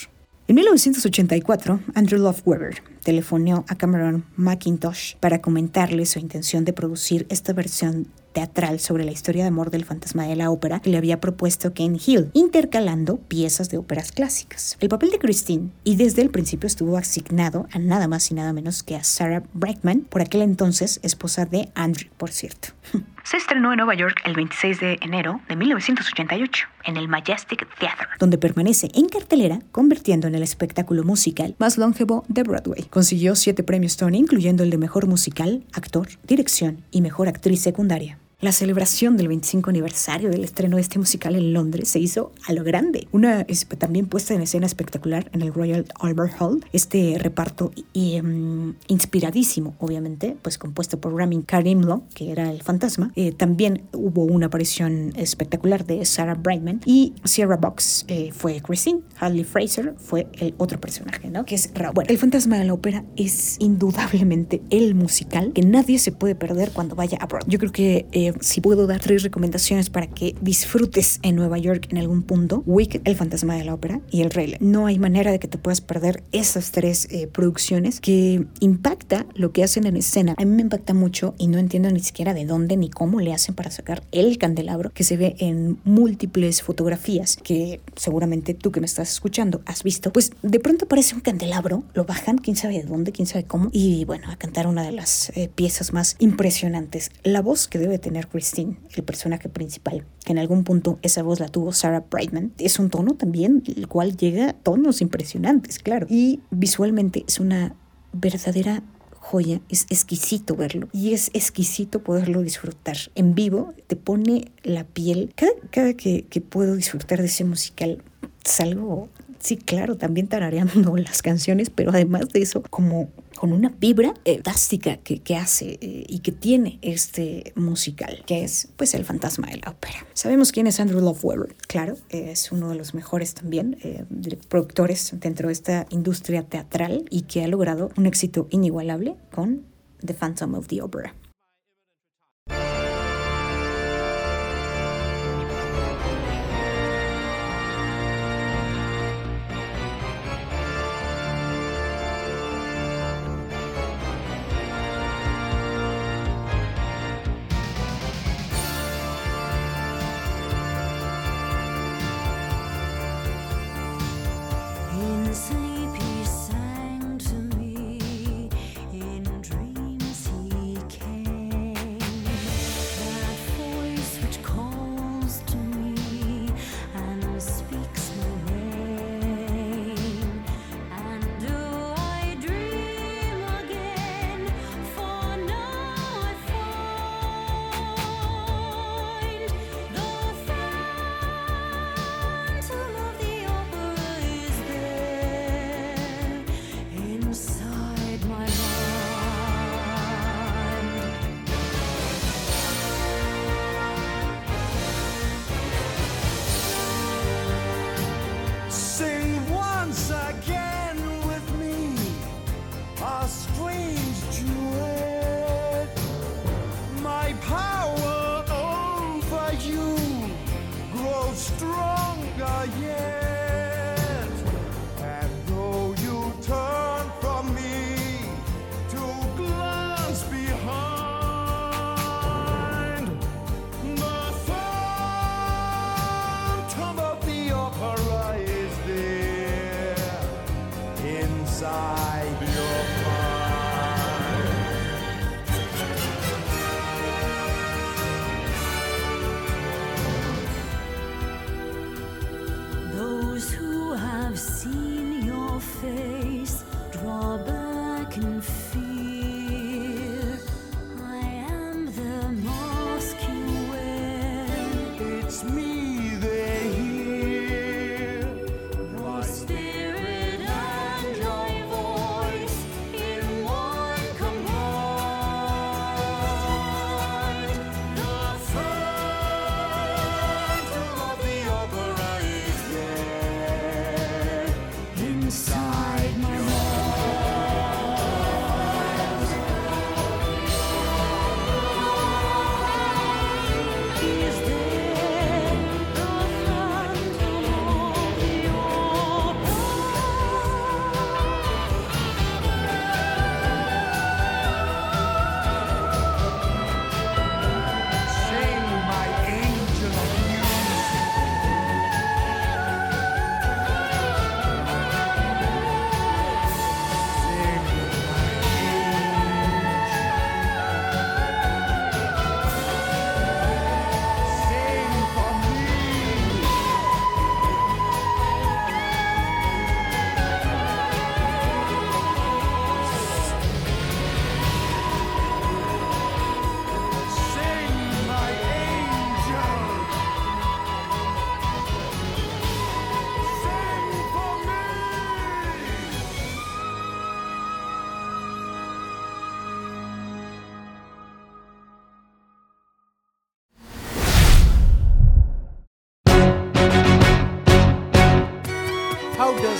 En 0.48 0.56
1984, 0.56 1.80
Andrew 1.94 2.20
Lloyd 2.20 2.40
Webber 2.44 2.82
telefoneó 3.08 3.64
a 3.68 3.74
Cameron 3.74 4.26
McIntosh 4.36 5.16
para 5.16 5.40
comentarle 5.40 6.04
su 6.04 6.18
intención 6.18 6.66
de 6.66 6.74
producir 6.74 7.24
esta 7.30 7.54
versión 7.54 8.06
teatral 8.34 8.80
sobre 8.80 9.04
la 9.04 9.10
historia 9.10 9.44
de 9.44 9.48
amor 9.48 9.70
del 9.70 9.86
fantasma 9.86 10.24
de 10.24 10.36
la 10.36 10.50
ópera 10.50 10.80
que 10.80 10.90
le 10.90 10.98
había 10.98 11.18
propuesto 11.18 11.72
Ken 11.72 11.98
Hill, 12.04 12.30
intercalando 12.34 13.16
piezas 13.16 13.70
de 13.70 13.78
óperas 13.78 14.12
clásicas. 14.12 14.76
El 14.80 14.90
papel 14.90 15.10
de 15.10 15.18
Christine, 15.18 15.70
y 15.84 15.96
desde 15.96 16.20
el 16.20 16.28
principio 16.28 16.66
estuvo 16.66 16.98
asignado 16.98 17.66
a 17.72 17.78
nada 17.78 18.08
más 18.08 18.30
y 18.30 18.34
nada 18.34 18.52
menos 18.52 18.82
que 18.82 18.94
a 18.94 19.04
Sarah 19.04 19.42
Brightman, 19.54 20.00
por 20.02 20.20
aquel 20.20 20.42
entonces 20.42 21.00
esposa 21.02 21.46
de 21.46 21.70
Andrew, 21.74 22.10
por 22.18 22.30
cierto. 22.30 22.68
Se 23.24 23.36
estrenó 23.36 23.72
en 23.72 23.76
Nueva 23.76 23.94
York 23.94 24.22
el 24.24 24.34
26 24.34 24.80
de 24.80 24.98
enero 25.02 25.40
de 25.48 25.56
1988 25.56 26.66
en 26.84 26.96
el 26.96 27.08
Majestic 27.08 27.66
Theatre. 27.78 28.08
donde 28.18 28.38
permanece 28.38 28.88
en 28.94 29.06
cartelera, 29.06 29.58
convirtiendo 29.70 30.26
en 30.28 30.34
el 30.34 30.42
espectáculo 30.42 31.04
musical 31.04 31.54
más 31.58 31.76
longevo 31.76 32.24
de 32.28 32.42
Broadway. 32.42 32.84
Consiguió 32.98 33.36
siete 33.36 33.62
premios 33.62 33.96
Tony, 33.96 34.18
incluyendo 34.18 34.64
el 34.64 34.70
de 34.70 34.76
Mejor 34.76 35.06
Musical, 35.06 35.62
Actor, 35.72 36.08
Dirección 36.26 36.82
y 36.90 37.00
Mejor 37.00 37.28
Actriz 37.28 37.60
Secundaria. 37.62 38.18
La 38.40 38.52
celebración 38.52 39.16
del 39.16 39.26
25 39.26 39.68
aniversario 39.70 40.30
del 40.30 40.44
estreno 40.44 40.76
de 40.76 40.82
este 40.82 41.00
musical 41.00 41.34
en 41.34 41.52
Londres 41.52 41.88
se 41.88 41.98
hizo 41.98 42.30
a 42.46 42.52
lo 42.52 42.62
grande. 42.62 43.08
Una 43.10 43.44
también 43.78 44.06
puesta 44.06 44.32
en 44.32 44.42
escena 44.42 44.64
espectacular 44.64 45.28
en 45.32 45.42
el 45.42 45.52
Royal 45.52 45.86
Albert 45.98 46.34
Hall. 46.40 46.64
Este 46.72 47.16
reparto 47.18 47.72
em, 47.94 48.74
inspiradísimo, 48.86 49.74
obviamente, 49.80 50.36
pues 50.40 50.56
compuesto 50.56 51.00
por 51.00 51.16
Ramin 51.16 51.42
Karimlo, 51.42 52.04
que 52.14 52.30
era 52.30 52.48
el 52.52 52.62
fantasma. 52.62 53.10
Eh, 53.16 53.32
también 53.32 53.82
hubo 53.92 54.22
una 54.22 54.46
aparición 54.46 55.14
espectacular 55.16 55.84
de 55.84 56.04
Sarah 56.04 56.34
Brightman 56.36 56.80
y 56.86 57.14
Sierra 57.24 57.56
Box 57.56 58.04
eh, 58.06 58.30
fue 58.32 58.60
Christine. 58.60 59.00
Hadley 59.18 59.42
Fraser 59.42 59.96
fue 59.98 60.28
el 60.34 60.54
otro 60.58 60.80
personaje, 60.80 61.28
¿no? 61.28 61.44
Que 61.44 61.56
es 61.56 61.72
Ra- 61.74 61.90
bueno, 61.90 62.08
el 62.08 62.18
fantasma 62.18 62.56
de 62.56 62.66
la 62.66 62.74
ópera 62.74 63.04
es 63.16 63.56
indudablemente 63.58 64.62
el 64.70 64.94
musical 64.94 65.52
que 65.52 65.62
nadie 65.62 65.98
se 65.98 66.12
puede 66.12 66.36
perder 66.36 66.70
cuando 66.70 66.94
vaya 66.94 67.18
a 67.20 67.26
Broadway. 67.26 67.50
Yo 67.52 67.58
creo 67.58 67.72
que 67.72 68.06
eh, 68.12 68.27
si 68.40 68.60
puedo 68.60 68.86
dar 68.86 69.00
tres 69.00 69.22
recomendaciones 69.22 69.90
para 69.90 70.06
que 70.06 70.34
disfrutes 70.40 71.20
en 71.22 71.36
Nueva 71.36 71.58
York 71.58 71.88
en 71.90 71.98
algún 71.98 72.22
punto, 72.22 72.62
Wicked, 72.66 73.02
El 73.04 73.16
Fantasma 73.16 73.56
de 73.56 73.64
la 73.64 73.74
Ópera 73.74 74.00
y 74.10 74.22
El 74.22 74.30
Rey. 74.30 74.56
No 74.60 74.86
hay 74.86 74.98
manera 74.98 75.30
de 75.30 75.38
que 75.38 75.48
te 75.48 75.58
puedas 75.58 75.80
perder 75.80 76.22
esas 76.32 76.72
tres 76.72 77.08
eh, 77.10 77.26
producciones 77.26 78.00
que 78.00 78.46
impacta 78.60 79.26
lo 79.34 79.52
que 79.52 79.64
hacen 79.64 79.86
en 79.86 79.96
escena. 79.96 80.34
A 80.38 80.44
mí 80.44 80.54
me 80.54 80.62
impacta 80.62 80.94
mucho 80.94 81.34
y 81.38 81.48
no 81.48 81.58
entiendo 81.58 81.90
ni 81.90 82.00
siquiera 82.00 82.34
de 82.34 82.46
dónde 82.46 82.76
ni 82.76 82.90
cómo 82.90 83.20
le 83.20 83.32
hacen 83.32 83.54
para 83.54 83.70
sacar 83.70 84.02
el 84.12 84.38
candelabro 84.38 84.90
que 84.92 85.04
se 85.04 85.16
ve 85.16 85.36
en 85.38 85.78
múltiples 85.84 86.62
fotografías 86.62 87.36
que 87.36 87.80
seguramente 87.96 88.54
tú 88.54 88.72
que 88.72 88.80
me 88.80 88.86
estás 88.86 89.10
escuchando 89.10 89.60
has 89.66 89.82
visto. 89.82 90.12
Pues 90.12 90.32
de 90.42 90.60
pronto 90.60 90.86
aparece 90.86 91.14
un 91.14 91.20
candelabro, 91.20 91.84
lo 91.94 92.04
bajan, 92.04 92.38
quién 92.38 92.56
sabe 92.56 92.74
de 92.74 92.84
dónde, 92.84 93.12
quién 93.12 93.26
sabe 93.26 93.44
cómo, 93.44 93.68
y 93.72 94.04
bueno, 94.04 94.30
a 94.30 94.36
cantar 94.36 94.66
una 94.66 94.82
de 94.82 94.92
las 94.92 95.30
eh, 95.30 95.48
piezas 95.54 95.92
más 95.92 96.16
impresionantes. 96.18 97.10
La 97.22 97.42
voz 97.42 97.68
que 97.68 97.78
debe 97.78 97.98
tener 97.98 98.17
Christine, 98.24 98.78
el 98.94 99.04
personaje 99.04 99.48
principal, 99.48 100.04
que 100.24 100.32
en 100.32 100.38
algún 100.38 100.64
punto 100.64 100.98
esa 101.02 101.22
voz 101.22 101.40
la 101.40 101.48
tuvo 101.48 101.72
Sarah 101.72 102.04
Brightman, 102.10 102.52
es 102.58 102.78
un 102.78 102.90
tono 102.90 103.14
también, 103.14 103.62
el 103.66 103.88
cual 103.88 104.16
llega 104.16 104.50
a 104.50 104.52
tonos 104.52 105.00
impresionantes, 105.00 105.78
claro. 105.78 106.06
Y 106.08 106.40
visualmente 106.50 107.24
es 107.26 107.40
una 107.40 107.74
verdadera 108.12 108.82
joya, 109.28 109.60
es 109.68 109.86
exquisito 109.90 110.56
verlo 110.56 110.88
y 110.92 111.12
es 111.12 111.30
exquisito 111.34 112.02
poderlo 112.02 112.42
disfrutar 112.42 112.96
en 113.14 113.34
vivo, 113.34 113.74
te 113.86 113.96
pone 113.96 114.52
la 114.62 114.84
piel. 114.84 115.32
Cada, 115.34 115.52
cada 115.70 115.94
que, 115.94 116.22
que 116.22 116.40
puedo 116.40 116.76
disfrutar 116.76 117.18
de 117.18 117.26
ese 117.26 117.44
musical, 117.44 118.02
salgo, 118.44 119.08
sí, 119.38 119.56
claro, 119.56 119.96
también 119.96 120.28
tarareando 120.28 120.96
las 120.98 121.22
canciones, 121.22 121.70
pero 121.70 121.90
además 121.90 122.28
de 122.30 122.42
eso, 122.42 122.62
como 122.70 123.10
con 123.36 123.52
una 123.52 123.72
vibra 123.78 124.14
fantástica 124.24 124.96
que, 124.96 125.20
que 125.20 125.36
hace 125.36 125.78
eh, 125.80 126.04
y 126.08 126.18
que 126.20 126.32
tiene 126.32 126.78
este 126.82 127.52
musical, 127.54 128.24
que 128.26 128.42
es 128.42 128.68
pues 128.76 128.94
el 128.94 129.04
fantasma 129.04 129.48
de 129.48 129.58
la 129.58 129.70
ópera. 129.70 130.06
Sabemos 130.12 130.50
quién 130.50 130.66
es 130.66 130.80
Andrew 130.80 131.00
Love 131.00 131.24
Webber, 131.24 131.54
claro, 131.68 131.96
es 132.08 132.50
uno 132.50 132.70
de 132.70 132.74
los 132.74 132.94
mejores 132.94 133.34
también 133.34 133.78
eh, 133.82 134.04
productores 134.48 135.12
dentro 135.20 135.48
de 135.48 135.52
esta 135.52 135.86
industria 135.90 136.42
teatral 136.42 137.04
y 137.10 137.22
que 137.22 137.44
ha 137.44 137.48
logrado 137.48 137.90
un 137.96 138.06
éxito 138.06 138.48
inigualable 138.50 139.14
con 139.32 139.62
The 140.04 140.14
Phantom 140.14 140.54
of 140.54 140.66
the 140.66 140.82
Opera. 140.82 141.14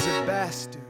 A 0.08 0.26
bastard 0.26 0.87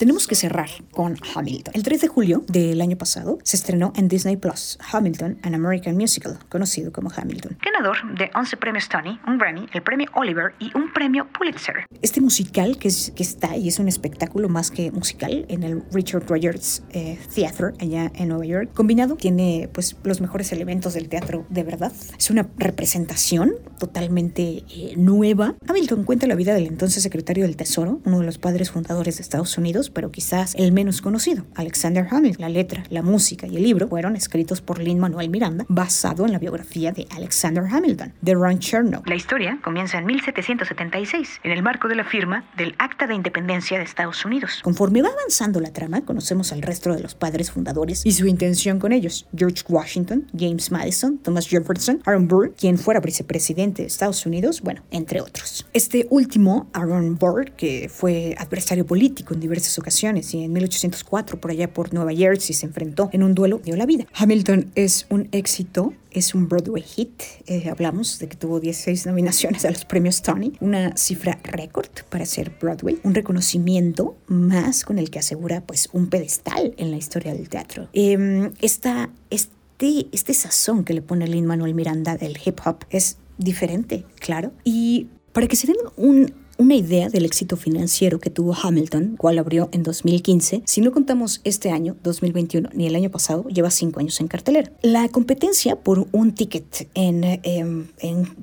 tenemos 0.00 0.26
que 0.26 0.34
cerrar 0.34 0.70
con 0.92 1.18
Hamilton. 1.34 1.74
El 1.74 1.82
3 1.82 2.00
de 2.00 2.08
julio 2.08 2.42
del 2.48 2.80
año 2.80 2.96
pasado 2.96 3.36
se 3.42 3.58
estrenó 3.58 3.92
en 3.96 4.08
Disney 4.08 4.38
Plus 4.38 4.78
Hamilton, 4.90 5.38
an 5.42 5.54
American 5.54 5.94
Musical, 5.94 6.38
conocido 6.48 6.90
como 6.90 7.10
Hamilton. 7.14 7.58
Ganador 7.62 7.98
de 8.16 8.30
11 8.34 8.56
premios 8.56 8.88
Tony, 8.88 9.20
un 9.26 9.36
Grammy, 9.36 9.66
el 9.74 9.82
premio 9.82 10.08
Oliver 10.14 10.54
y 10.58 10.74
un 10.74 10.90
premio 10.94 11.28
Pulitzer. 11.30 11.84
Este 12.00 12.22
musical 12.22 12.78
que, 12.78 12.88
es, 12.88 13.12
que 13.14 13.22
está 13.22 13.58
y 13.58 13.68
es 13.68 13.78
un 13.78 13.88
espectáculo 13.88 14.48
más 14.48 14.70
que 14.70 14.90
musical 14.90 15.44
en 15.48 15.64
el 15.64 15.82
Richard 15.92 16.26
Rogers 16.26 16.82
eh, 16.94 17.18
Theater 17.34 17.74
allá 17.78 18.10
en 18.14 18.28
Nueva 18.28 18.46
York, 18.46 18.70
combinado 18.72 19.16
tiene 19.16 19.68
pues 19.70 19.98
los 20.02 20.22
mejores 20.22 20.50
elementos 20.52 20.94
del 20.94 21.10
teatro 21.10 21.44
de 21.50 21.62
verdad. 21.62 21.92
Es 22.18 22.30
una 22.30 22.48
representación 22.56 23.52
totalmente 23.78 24.64
eh, 24.70 24.94
nueva. 24.96 25.56
Hamilton 25.68 26.04
cuenta 26.04 26.26
la 26.26 26.36
vida 26.36 26.54
del 26.54 26.68
entonces 26.68 27.02
secretario 27.02 27.44
del 27.44 27.56
Tesoro, 27.56 28.00
uno 28.06 28.20
de 28.20 28.24
los 28.24 28.38
padres 28.38 28.70
fundadores 28.70 29.18
de 29.18 29.22
Estados 29.22 29.58
Unidos, 29.58 29.89
pero 29.92 30.10
quizás 30.10 30.54
el 30.56 30.72
menos 30.72 31.02
conocido, 31.02 31.44
Alexander 31.54 32.06
Hamilton. 32.10 32.40
La 32.40 32.48
letra, 32.48 32.84
la 32.90 33.02
música 33.02 33.46
y 33.46 33.56
el 33.56 33.62
libro 33.62 33.88
fueron 33.88 34.16
escritos 34.16 34.60
por 34.60 34.80
Lin 34.80 34.98
Manuel 34.98 35.30
Miranda, 35.30 35.64
basado 35.68 36.26
en 36.26 36.32
la 36.32 36.38
biografía 36.38 36.92
de 36.92 37.06
Alexander 37.10 37.64
Hamilton, 37.70 38.12
de 38.20 38.34
Ron 38.34 38.58
Chernow. 38.58 39.02
La 39.06 39.14
historia 39.14 39.58
comienza 39.62 39.98
en 39.98 40.06
1776, 40.06 41.40
en 41.44 41.50
el 41.52 41.62
marco 41.62 41.88
de 41.88 41.94
la 41.94 42.04
firma 42.04 42.44
del 42.56 42.74
Acta 42.78 43.06
de 43.06 43.14
Independencia 43.14 43.78
de 43.78 43.84
Estados 43.84 44.24
Unidos. 44.24 44.60
Conforme 44.62 45.02
va 45.02 45.08
avanzando 45.08 45.60
la 45.60 45.72
trama, 45.72 46.04
conocemos 46.04 46.52
al 46.52 46.62
resto 46.62 46.94
de 46.94 47.00
los 47.00 47.14
padres 47.14 47.50
fundadores 47.50 48.04
y 48.04 48.12
su 48.12 48.26
intención 48.26 48.78
con 48.78 48.92
ellos. 48.92 49.26
George 49.36 49.62
Washington, 49.68 50.26
James 50.36 50.70
Madison, 50.70 51.18
Thomas 51.18 51.48
Jefferson, 51.48 52.00
Aaron 52.04 52.28
Burr, 52.28 52.54
quien 52.54 52.78
fuera 52.78 53.00
vicepresidente 53.00 53.82
de 53.82 53.88
Estados 53.88 54.24
Unidos, 54.26 54.60
bueno, 54.62 54.82
entre 54.90 55.20
otros. 55.20 55.66
Este 55.72 56.06
último, 56.10 56.68
Aaron 56.72 57.16
Burr, 57.16 57.52
que 57.52 57.88
fue 57.88 58.34
adversario 58.38 58.86
político 58.86 59.34
en 59.34 59.40
diversas 59.40 59.78
ocasiones 59.80 60.32
y 60.34 60.44
en 60.44 60.52
1804 60.52 61.40
por 61.40 61.50
allá 61.50 61.72
por 61.72 61.92
Nueva 61.92 62.12
Jersey 62.12 62.54
se 62.54 62.66
enfrentó 62.66 63.10
en 63.12 63.22
un 63.22 63.34
duelo, 63.34 63.60
dio 63.64 63.76
la 63.76 63.86
vida. 63.86 64.06
Hamilton 64.14 64.70
es 64.74 65.06
un 65.10 65.28
éxito 65.32 65.92
es 66.10 66.34
un 66.34 66.48
Broadway 66.48 66.82
hit. 66.82 67.22
Eh, 67.46 67.68
hablamos 67.70 68.18
de 68.18 68.28
que 68.28 68.36
tuvo 68.36 68.60
16 68.60 69.06
nominaciones 69.06 69.64
a 69.64 69.70
los 69.70 69.84
premios 69.84 70.22
Tony, 70.22 70.52
una 70.60 70.96
cifra 70.96 71.38
récord 71.42 71.88
para 72.08 72.26
ser 72.26 72.52
Broadway, 72.60 72.98
un 73.02 73.14
reconocimiento 73.14 74.16
más 74.26 74.84
con 74.84 74.98
el 74.98 75.10
que 75.10 75.18
asegura 75.18 75.62
pues 75.62 75.88
un 75.92 76.08
pedestal 76.08 76.74
en 76.76 76.90
la 76.90 76.96
historia 76.96 77.32
del 77.32 77.48
teatro. 77.48 77.88
Eh, 77.92 78.50
esta, 78.60 79.10
este, 79.30 80.06
este 80.12 80.34
sazón 80.34 80.84
que 80.84 80.94
le 80.94 81.02
pone 81.02 81.26
Lin 81.26 81.46
Manuel 81.46 81.74
Miranda 81.74 82.16
del 82.16 82.38
hip 82.44 82.60
hop 82.64 82.84
es 82.90 83.18
diferente, 83.38 84.04
claro. 84.18 84.52
Y 84.64 85.08
para 85.32 85.46
que 85.46 85.56
se 85.56 85.66
den 85.66 85.76
un, 85.96 86.34
una 86.60 86.74
idea 86.74 87.08
del 87.08 87.24
éxito 87.24 87.56
financiero 87.56 88.20
que 88.20 88.28
tuvo 88.28 88.54
Hamilton, 88.54 89.16
cual 89.16 89.38
abrió 89.38 89.70
en 89.72 89.82
2015, 89.82 90.60
si 90.66 90.82
no 90.82 90.92
contamos 90.92 91.40
este 91.44 91.70
año, 91.70 91.96
2021, 92.02 92.68
ni 92.74 92.86
el 92.86 92.94
año 92.94 93.10
pasado, 93.10 93.48
lleva 93.48 93.70
cinco 93.70 94.00
años 94.00 94.20
en 94.20 94.28
cartelera. 94.28 94.70
La 94.82 95.08
competencia 95.08 95.76
por 95.76 96.06
un 96.12 96.34
ticket 96.34 96.86
em, 96.92 97.86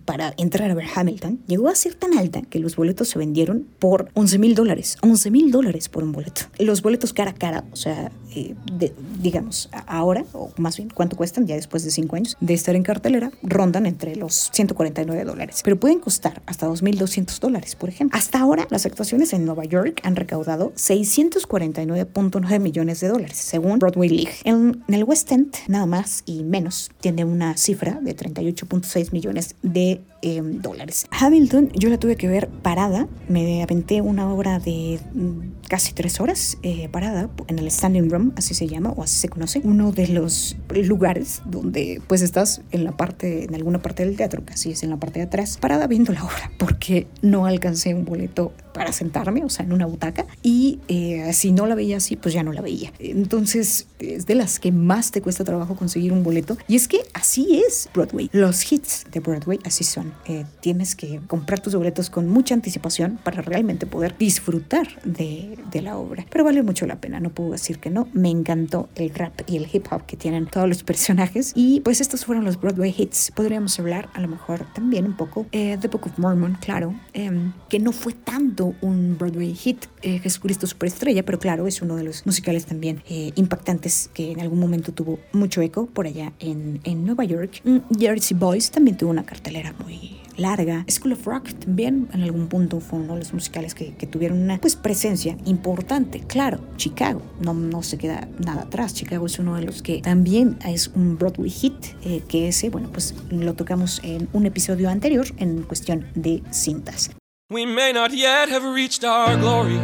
para 0.04 0.34
entrar 0.38 0.72
a 0.72 0.74
ver 0.74 0.88
Hamilton 0.96 1.42
llegó 1.46 1.68
a 1.70 1.76
ser 1.76 1.94
tan 1.94 2.18
alta 2.18 2.42
que 2.42 2.58
los 2.58 2.76
boletos 2.76 3.08
se 3.08 3.20
vendieron 3.20 3.68
por 3.78 4.10
11 4.16 4.40
mil 4.40 4.56
dólares. 4.56 4.98
11 5.04 5.30
mil 5.30 5.52
dólares 5.52 5.88
por 5.88 6.04
un 6.04 6.12
boleto. 6.12 6.42
Los 6.58 6.82
boletos 6.82 7.14
cara 7.14 7.32
a 7.32 7.36
cara, 7.36 7.66
o 7.72 7.76
sea, 7.76 8.12
eh, 8.34 8.56
de, 8.74 8.94
digamos, 9.20 9.70
ahora, 9.86 10.26
o 10.34 10.52
más 10.58 10.78
bien, 10.78 10.90
¿cuánto 10.94 11.16
cuestan? 11.16 11.48
Ya 11.48 11.56
después 11.56 11.84
de 11.84 11.92
cinco 11.92 12.16
años 12.16 12.38
de 12.40 12.54
estar 12.54 12.76
en 12.76 12.84
cartelera, 12.84 13.32
rondan 13.44 13.86
entre 13.86 14.16
los 14.16 14.50
149 14.54 15.24
dólares. 15.24 15.62
Pero 15.64 15.80
pueden 15.80 16.00
costar 16.00 16.42
hasta 16.46 16.68
2.200 16.68 17.40
dólares, 17.40 17.76
por 17.76 17.90
ejemplo. 17.90 18.18
Hasta 18.18 18.40
ahora, 18.40 18.68
las 18.70 18.86
actuaciones 18.86 19.34
en 19.34 19.46
Nueva 19.46 19.66
York 19.66 20.02
han 20.04 20.16
recaudado 20.16 20.74
649.9 20.76 22.60
millones 22.60 23.00
de 23.00 23.08
dólares, 23.08 23.38
según 23.38 23.80
Broadway 23.80 24.10
League. 24.10 24.32
En, 24.44 24.84
el 24.88 25.04
West 25.04 25.32
End, 25.32 25.56
nada 25.68 25.86
más 25.86 26.24
y 26.26 26.44
menos, 26.44 26.92
tiene 27.00 27.26
una 27.26 27.58
cifra 27.58 28.00
de 28.02 28.16
38.6 28.16 29.12
millones 29.12 29.56
de 29.62 30.02
em, 30.22 30.62
dólares. 30.62 31.06
Hamilton, 31.12 31.72
yo 31.74 31.90
la 31.90 31.98
tuve 31.98 32.16
que 32.16 32.28
ver 32.28 32.50
parada, 32.50 33.08
me 33.28 33.64
aventé 33.64 34.02
una 34.02 34.32
obra 34.32 34.60
de 34.60 35.00
mm, 35.14 35.57
casi 35.68 35.94
tres 35.94 36.20
horas 36.20 36.58
eh, 36.64 36.90
parada 36.90 37.30
en 37.48 37.60
el 37.60 37.70
standing 37.70 38.10
room, 38.10 38.34
así 38.36 38.54
se 38.54 38.68
llama 38.68 38.92
o 38.92 39.04
así 39.04 39.18
se 39.18 39.30
conoce, 39.30 39.62
uno 39.64 39.92
de 39.92 40.08
los 40.08 40.58
lugares 40.70 41.42
donde 41.46 42.02
pues 42.08 42.22
estás 42.22 42.62
en 42.72 42.84
la 42.84 42.92
parte, 42.96 43.46
en 43.46 43.56
alguna 43.56 43.82
parte 43.82 44.06
del 44.06 44.16
teatro, 44.16 44.44
casi 44.46 44.72
es 44.72 44.84
en 44.84 44.90
la 44.90 44.98
parte 44.98 45.20
de 45.20 45.26
atrás, 45.26 45.58
parada 45.58 45.88
viendo 45.88 46.14
la 46.14 46.24
obra, 46.24 46.52
porque 46.58 47.08
no 47.22 47.46
alcancé 47.46 47.94
un 47.94 48.06
boleto 48.06 48.54
para 48.74 48.94
sentarme, 48.94 49.44
o 49.44 49.50
sea, 49.50 49.66
en 49.66 49.74
una 49.74 49.88
butaca, 49.88 50.26
y 50.44 50.80
eh, 50.88 51.34
si 51.34 51.52
no 51.52 51.66
la 51.66 51.74
veía 51.74 51.98
así, 51.98 52.16
pues 52.16 52.34
ya 52.34 52.44
no 52.44 52.54
la 52.54 52.62
veía. 52.62 52.94
Entonces, 53.00 53.88
es 53.98 54.28
de 54.28 54.36
las 54.36 54.60
que 54.60 54.72
más 54.72 55.10
te 55.12 55.22
cuesta 55.22 55.44
trabajo 55.44 55.76
conseguir 55.76 56.14
un 56.14 56.24
boleto, 56.24 56.58
y 56.68 56.76
es 56.76 56.88
que 56.88 57.00
así 57.14 57.64
es 57.68 57.90
Broadway. 57.94 58.30
Los 58.34 58.72
hits 58.72 59.06
de 59.12 59.20
Broadway 59.20 59.60
así 59.64 59.84
son. 59.84 60.14
Eh, 60.26 60.46
tienes 60.62 60.96
que 60.96 61.20
comprar 61.28 61.60
tus 61.60 61.74
boletos 61.74 62.12
con 62.12 62.28
mucha 62.28 62.54
anticipación 62.54 63.20
para 63.24 63.42
realmente 63.42 63.88
poder 63.88 64.16
disfrutar 64.18 64.88
de, 65.04 65.57
de 65.72 65.82
la 65.82 65.98
obra. 65.98 66.26
Pero 66.30 66.44
vale 66.44 66.64
mucho 66.64 66.86
la 66.86 67.00
pena, 67.00 67.20
no 67.20 67.30
puedo 67.30 67.52
decir 67.52 67.80
que 67.80 67.90
no. 67.90 68.08
Me 68.14 68.30
encantó 68.30 68.90
el 68.96 69.14
rap 69.14 69.42
y 69.48 69.58
el 69.58 69.68
hip 69.72 69.88
hop 69.92 70.06
que 70.06 70.18
tienen 70.18 70.48
todos 70.48 70.68
los 70.68 70.84
personajes, 70.84 71.52
y 71.56 71.82
pues 71.82 72.02
estos 72.02 72.26
fueron 72.26 72.46
los 72.46 72.60
Broadway 72.60 72.94
hits. 72.98 73.32
Podríamos 73.36 73.80
hablar 73.80 74.10
a 74.14 74.22
lo 74.22 74.28
mejor 74.28 74.66
también 74.74 75.06
un 75.06 75.18
poco 75.18 75.46
eh, 75.52 75.78
de 75.78 75.88
Book 75.88 76.08
of 76.08 76.18
Mormon, 76.18 76.58
claro, 76.62 76.96
em, 77.14 77.54
que 77.70 77.80
no 77.80 77.92
fue 77.92 78.14
tanto 78.14 78.74
un 78.82 79.18
Broadway 79.18 79.54
hit, 79.54 79.86
eh, 80.02 80.20
Jesucristo 80.20 80.68
Superestrella, 80.68 81.24
pero 81.24 81.40
claro, 81.40 81.68
es 81.68 81.82
uno 81.82 81.96
de 81.96 82.04
los 82.04 82.26
musicales 82.26 82.66
también 82.66 83.04
eh, 83.10 83.32
impactantes 83.36 84.10
que 84.14 84.32
en 84.32 84.42
algún 84.42 84.60
momento 84.60 84.92
tuvo 84.92 85.20
mucho 85.34 85.62
eco 85.62 85.88
por 85.88 86.08
allá 86.08 86.34
en, 86.40 86.80
en 86.84 87.06
Nueva 87.06 87.24
York. 87.24 87.62
Mm, 87.64 87.78
Jersey 87.98 88.38
Boys 88.38 88.72
también 88.72 88.98
tuvo 88.98 89.12
una 89.12 89.26
cartelera 89.26 89.74
muy 89.84 90.27
larga. 90.38 90.86
School 90.90 91.14
of 91.14 91.26
Rock 91.26 91.52
también 91.54 92.08
en 92.14 92.22
algún 92.22 92.48
punto 92.48 92.80
fue 92.80 93.00
uno 93.00 93.14
de 93.14 93.20
los 93.20 93.34
musicales 93.34 93.76
que, 93.76 93.92
tuvieron 94.08 94.40
una 94.40 94.58
pues, 94.58 94.76
presencia 94.76 95.38
importante. 95.46 96.22
Claro, 96.22 96.60
Chicago 96.78 97.22
no, 97.42 97.54
no 97.54 97.84
se 97.84 97.98
queda 97.98 98.28
nada 98.40 98.64
atrás. 98.64 98.94
Chicago 98.94 99.26
es 99.26 99.38
uno 99.40 99.56
de 99.56 99.64
los 99.64 99.82
que 99.82 100.02
también 100.02 100.58
es 100.66 100.88
un 100.90 101.18
Broadway 101.18 101.50
hit, 101.50 101.74
eh, 102.04 102.24
que 102.28 102.48
ese, 102.48 102.70
bueno, 102.70 102.90
pues 102.92 103.14
lo 103.30 103.54
tocamos 103.54 104.00
en 104.04 104.30
un 104.34 104.46
episodio 104.46 104.90
anterior 104.90 105.28
en 105.38 105.64
cuestión 105.64 106.06
de 106.16 106.42
cintas. 106.52 107.12
We 107.50 107.66
may 107.66 107.94
not 107.94 108.12
yet 108.12 108.50
have 108.50 108.66
reached 108.66 109.06
our 109.06 109.38
glory, 109.38 109.80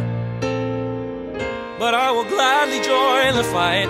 but 1.78 1.94
I 1.94 2.10
will 2.10 2.24
gladly 2.24 2.80
join 2.80 3.34
the 3.34 3.44
fight. 3.44 3.88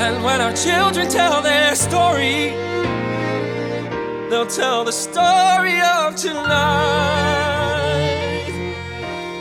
And 0.00 0.24
when 0.24 0.40
our 0.40 0.52
children 0.52 1.08
tell 1.08 1.42
their 1.42 1.76
story, 1.76 2.52
they'll 4.32 4.46
tell 4.46 4.82
the 4.82 4.92
story 4.92 5.78
of 5.82 6.16
tonight. 6.16 6.46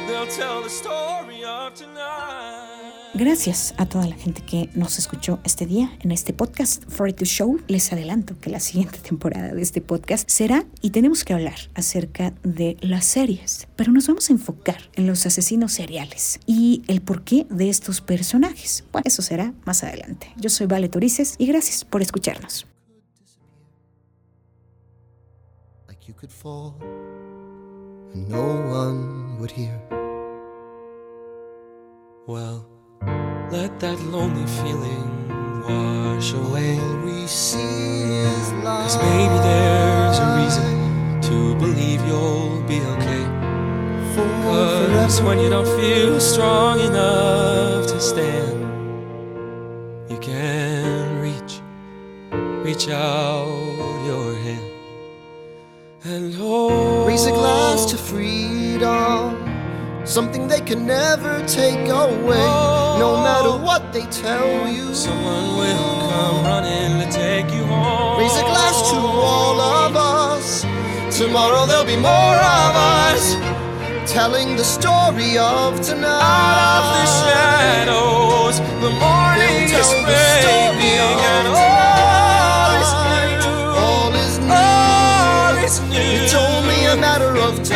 They'll 0.08 0.28
tell 0.28 0.62
the 0.62 0.70
story 0.70 1.46
of 1.46 1.74
tonight. 1.74 2.02
Gracias 3.14 3.74
a 3.78 3.86
toda 3.86 4.06
la 4.08 4.16
gente 4.16 4.42
que 4.42 4.70
nos 4.74 5.00
escuchó 5.00 5.40
este 5.46 5.66
día 5.66 5.92
en 6.02 6.12
este 6.12 6.34
podcast 6.34 6.84
42 6.86 7.30
Show. 7.30 7.60
Les 7.68 7.94
adelanto 7.94 8.38
que 8.40 8.50
la 8.50 8.60
siguiente 8.60 9.00
temporada 9.10 9.54
de 9.54 9.62
este 9.62 9.80
podcast 9.80 10.30
será 10.30 10.66
y 10.82 10.90
tenemos 10.90 11.24
que 11.24 11.34
hablar 11.34 11.56
acerca 11.74 12.34
de 12.44 12.76
las 12.82 13.06
series, 13.06 13.68
pero 13.78 13.94
nos 13.94 14.08
vamos 14.08 14.30
a 14.30 14.34
enfocar 14.34 14.90
en 14.96 15.08
los 15.08 15.26
asesinos 15.26 15.72
seriales 15.72 16.40
y 16.46 16.84
el 16.88 17.02
porqué 17.02 17.48
de 17.50 17.70
estos 17.70 18.02
personajes. 18.02 18.84
Bueno, 18.92 19.04
eso 19.06 19.22
será 19.22 19.54
más 19.66 19.84
adelante. 19.84 20.34
Yo 20.36 20.50
soy 20.50 20.68
Vale 20.68 20.90
Torices 20.90 21.36
y 21.38 21.46
gracias 21.48 21.86
por 21.86 22.02
escucharnos. 22.02 22.71
You 26.12 26.18
could 26.20 26.34
fall 26.34 26.76
and 28.12 28.28
no 28.28 28.48
one 28.80 29.40
would 29.40 29.50
hear. 29.50 29.76
Well, 32.28 32.68
let 33.50 33.80
that 33.80 33.98
lonely 34.16 34.46
feeling 34.60 35.10
wash 35.64 36.34
away. 36.34 36.78
All 36.80 36.98
we 37.06 37.26
see 37.28 38.04
is 38.28 38.52
light. 38.66 38.84
Cause 38.84 38.98
maybe 38.98 39.38
there's 39.48 40.20
a 40.26 40.28
reason 40.42 40.76
to 41.28 41.56
believe 41.64 42.06
you'll 42.06 42.62
be 42.74 42.80
okay. 42.96 43.24
for 44.14 44.28
Cause 44.44 45.22
when 45.22 45.40
you 45.40 45.50
don't 45.50 45.72
feel 45.80 46.20
strong 46.20 46.82
enough 46.82 47.88
to 47.88 48.02
stand, 48.02 48.60
you 50.12 50.18
can 50.20 51.22
reach, 51.26 51.54
reach 52.66 52.90
out 52.90 53.48
your 54.06 54.41
hold. 56.04 57.08
Raise 57.08 57.26
a 57.28 57.32
glass 57.32 57.86
to 57.92 57.98
freedom, 57.98 59.38
something 60.06 60.48
they 60.48 60.62
can 60.62 60.86
never 60.86 61.46
take 61.48 61.88
away. 61.90 62.46
No 63.00 63.22
matter 63.24 63.52
what 63.64 63.94
they 63.94 64.06
tell 64.08 64.68
you. 64.68 64.94
Someone 64.94 65.58
will 65.58 66.10
come 66.10 66.44
running 66.44 67.00
to 67.02 67.12
take 67.12 67.52
you 67.54 67.64
home. 67.64 68.20
Raise 68.20 68.36
a 68.38 68.42
glass 68.44 68.90
to 68.92 68.98
all 68.98 69.60
of 69.60 69.96
us. 69.96 70.62
Tomorrow 71.18 71.66
there'll 71.68 71.86
be 71.86 71.98
more 71.98 72.36
of 72.58 72.76
us. 72.76 73.36
telling 74.08 74.56
the 74.58 74.64
story 74.64 75.38
of 75.38 75.80
tonight. 75.82 76.22
Out 76.22 76.78
of 76.78 76.84
the 77.00 77.06
shadows, 77.22 78.60
the 78.82 78.92
morning 79.00 79.64
is 79.64 79.72
tell 79.72 79.80
the 79.80 80.16
story 80.42 80.76
breaking, 80.76 81.00
of 81.00 81.32
and 81.32 81.48
all 81.48 82.72
is 82.82 82.92
It's 86.34 86.40
only 86.40 86.86
a 86.86 86.96
matter 86.96 87.36
of 87.36 87.62
time. 87.62 87.76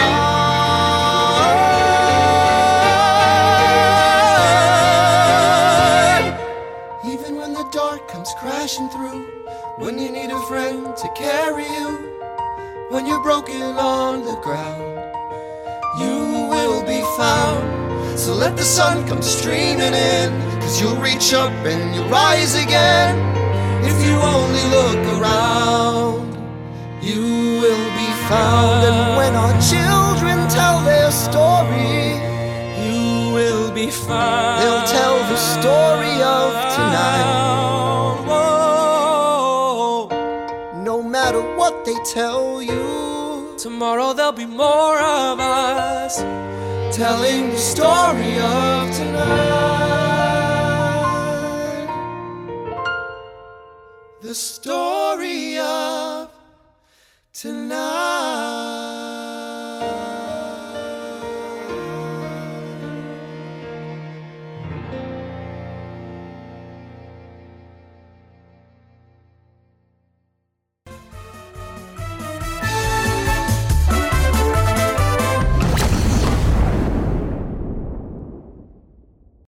Even 7.06 7.36
when 7.36 7.52
the 7.52 7.68
dark 7.74 8.08
comes 8.08 8.34
crashing 8.40 8.88
through, 8.92 9.26
when 9.80 10.00
you 10.00 10.10
need 10.10 10.32
a 10.32 10.40
friend 10.48 10.96
to 10.96 11.08
carry 11.18 11.66
you, 11.66 12.00
when 12.92 13.06
you're 13.06 13.22
broken 13.22 13.62
on 13.62 14.24
the 14.24 14.38
ground, 14.38 15.04
you 16.00 16.48
will 16.48 16.82
be 16.84 17.02
found. 17.18 18.18
So 18.18 18.34
let 18.34 18.56
the 18.56 18.64
sun 18.64 19.06
come 19.06 19.22
streaming 19.22 19.94
in, 19.94 20.32
cause 20.62 20.80
you'll 20.80 20.96
reach 20.96 21.34
up 21.34 21.52
and 21.66 21.94
you'll 21.94 22.08
rise 22.08 22.56
again. 22.56 23.18
If 23.84 24.02
you 24.06 24.16
only 24.16 24.64
look 24.78 25.20
around, 25.20 26.38
you 27.02 27.60
will 27.60 27.90
be 28.00 28.15
found. 28.30 28.80
And 28.90 29.00
when 29.20 29.34
our 29.44 29.56
children 29.72 30.38
tell 30.58 30.78
their 30.92 31.12
story, 31.12 32.20
You 32.86 33.34
will 33.38 33.72
be 33.72 33.88
found. 33.90 34.62
They'll 34.62 34.88
tell 35.00 35.18
the 35.34 35.40
story 35.56 36.16
of 36.40 36.48
tonight. 36.78 37.32
No 40.90 40.98
matter 41.02 41.42
what 41.60 41.74
they 41.86 41.98
tell 42.20 42.62
you, 42.62 42.84
Tomorrow 43.58 44.14
there'll 44.14 44.32
be 44.32 44.46
more 44.46 44.98
of 45.00 45.40
us. 45.40 46.14
telling 46.96 47.50
the 47.50 47.58
story 47.74 48.34
of 48.40 48.82
tonight. 49.00 49.46
The 54.22 54.36
story 54.36 55.58
of 55.60 56.15
tonight. 57.36 58.65